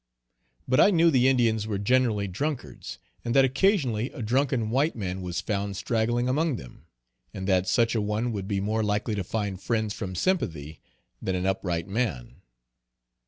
[0.67, 5.21] But I knew the Indians were generally drunkards, and that occasionally a drunken white man
[5.21, 6.87] was found straggling among them,
[7.35, 10.79] and that such an one would be more likely to find friends from sympathy
[11.21, 12.37] than an upright man.